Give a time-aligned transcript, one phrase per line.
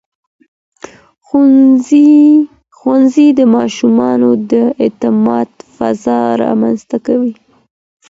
[2.75, 7.33] ښوونځي د ماشومانو د اعتماد فضا رامنځته کوي.